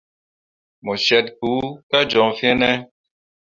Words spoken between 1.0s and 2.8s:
syet kpu kah joŋ fene?